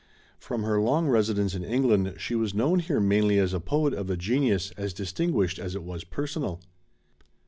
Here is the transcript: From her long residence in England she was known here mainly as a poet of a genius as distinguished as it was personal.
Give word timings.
From 0.39 0.63
her 0.63 0.81
long 0.81 1.09
residence 1.09 1.53
in 1.53 1.63
England 1.63 2.15
she 2.17 2.33
was 2.33 2.55
known 2.55 2.79
here 2.79 2.99
mainly 2.99 3.37
as 3.37 3.53
a 3.53 3.59
poet 3.59 3.93
of 3.93 4.09
a 4.09 4.17
genius 4.17 4.71
as 4.75 4.95
distinguished 4.95 5.59
as 5.59 5.75
it 5.75 5.83
was 5.83 6.03
personal. 6.03 6.59